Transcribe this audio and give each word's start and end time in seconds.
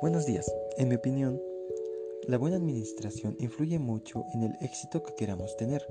Buenos 0.00 0.26
días. 0.26 0.48
En 0.76 0.88
mi 0.88 0.94
opinión, 0.94 1.42
la 2.28 2.38
buena 2.38 2.56
administración 2.56 3.34
influye 3.40 3.80
mucho 3.80 4.24
en 4.32 4.44
el 4.44 4.52
éxito 4.60 5.02
que 5.02 5.12
queramos 5.16 5.56
tener. 5.56 5.82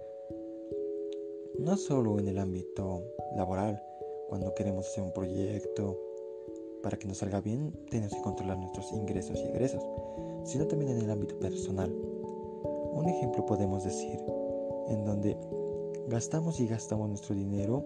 No 1.59 1.75
solo 1.75 2.17
en 2.17 2.29
el 2.29 2.37
ámbito 2.39 3.03
laboral, 3.35 3.83
cuando 4.29 4.53
queremos 4.53 4.87
hacer 4.87 5.03
un 5.03 5.11
proyecto, 5.11 5.99
para 6.81 6.97
que 6.97 7.05
nos 7.05 7.17
salga 7.17 7.41
bien, 7.41 7.73
tenemos 7.91 8.13
que 8.13 8.21
controlar 8.21 8.57
nuestros 8.57 8.93
ingresos 8.93 9.41
y 9.41 9.43
egresos, 9.43 9.83
sino 10.45 10.67
también 10.67 10.91
en 10.91 11.01
el 11.03 11.11
ámbito 11.11 11.37
personal. 11.39 11.91
Un 11.91 13.09
ejemplo 13.09 13.45
podemos 13.45 13.83
decir, 13.83 14.23
en 14.87 15.03
donde 15.03 15.37
gastamos 16.07 16.61
y 16.61 16.67
gastamos 16.67 17.09
nuestro 17.09 17.35
dinero 17.35 17.83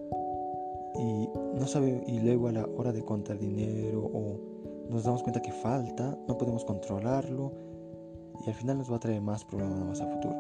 y 1.00 1.30
no 1.58 1.66
sabe 1.66 2.04
y 2.06 2.20
luego 2.20 2.48
a 2.48 2.52
la 2.52 2.70
hora 2.78 2.92
de 2.92 3.04
contar 3.04 3.40
dinero 3.40 4.04
o 4.04 4.51
nos 4.92 5.06
damos 5.06 5.24
cuenta 5.24 5.42
que 5.42 5.54
falta, 5.54 6.18
no 6.28 6.38
podemos 6.38 6.66
controlarlo 6.66 7.54
y 8.46 8.50
al 8.50 8.56
final 8.56 8.78
nos 8.78 8.92
va 8.92 8.98
a 8.98 9.00
traer 9.00 9.22
más 9.22 9.46
problemas 9.46 9.80
más 9.80 10.02
a 10.02 10.08
futuro. 10.08 10.36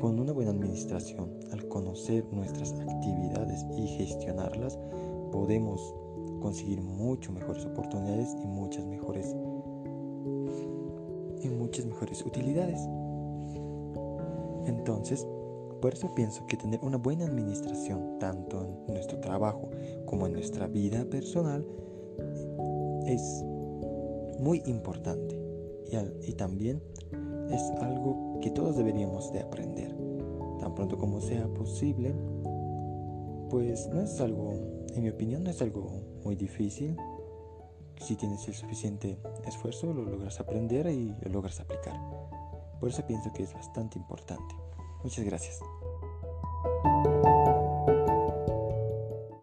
Con 0.00 0.20
una 0.20 0.32
buena 0.32 0.52
administración, 0.52 1.40
al 1.50 1.66
conocer 1.66 2.24
nuestras 2.32 2.72
actividades 2.72 3.66
y 3.76 3.88
gestionarlas, 3.88 4.78
podemos 5.32 5.94
conseguir 6.40 6.80
mucho 6.80 7.32
mejores 7.32 7.64
oportunidades 7.66 8.36
y 8.40 8.46
muchas 8.46 8.84
mejores 8.86 9.34
y 11.42 11.48
muchas 11.48 11.86
mejores 11.86 12.24
utilidades. 12.24 12.78
Entonces, 14.66 15.26
por 15.80 15.92
eso 15.92 16.14
pienso 16.14 16.46
que 16.46 16.56
tener 16.56 16.78
una 16.84 16.98
buena 16.98 17.24
administración 17.24 18.18
tanto 18.20 18.84
en 18.86 18.94
nuestro 18.94 19.18
trabajo 19.18 19.70
como 20.04 20.26
en 20.26 20.34
nuestra 20.34 20.68
vida 20.68 21.04
personal 21.04 21.66
es 23.06 23.44
muy 24.38 24.62
importante 24.66 25.40
y, 26.22 26.32
también 26.32 26.82
es 27.50 27.62
algo 27.80 28.38
que 28.42 28.50
todos 28.50 28.76
deberíamos 28.76 29.32
de 29.32 29.40
aprender. 29.40 29.96
Tan 30.60 30.74
pronto 30.74 30.98
como 30.98 31.20
sea 31.20 31.46
posible, 31.54 32.12
pues 33.50 33.88
no 33.88 34.00
es 34.00 34.20
algo, 34.20 34.52
en 34.94 35.02
mi 35.02 35.10
opinión, 35.10 35.44
no 35.44 35.50
es 35.50 35.62
algo 35.62 36.02
muy 36.24 36.34
difícil. 36.34 36.96
Si 38.00 38.16
tienes 38.16 38.46
el 38.48 38.54
suficiente 38.54 39.18
esfuerzo, 39.46 39.92
lo 39.92 40.04
logras 40.04 40.40
aprender 40.40 40.86
y 40.88 41.14
lo 41.22 41.30
logras 41.30 41.60
aplicar. 41.60 41.98
Por 42.80 42.90
eso 42.90 43.06
pienso 43.06 43.32
que 43.32 43.44
es 43.44 43.54
bastante 43.54 43.98
importante. 43.98 44.54
Muchas 45.02 45.24
gracias. 45.24 45.60